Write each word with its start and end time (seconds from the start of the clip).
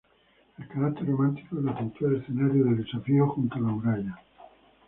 El 0.57 0.67
carácter 0.67 1.05
romántico 1.05 1.57
lo 1.57 1.69
acentúa 1.69 2.09
el 2.09 2.15
escenario 2.23 2.65
del 2.65 2.83
desafío 2.83 3.27
junto 3.29 3.57
a 3.59 3.61
la 3.61 3.67
muralla. 3.67 4.19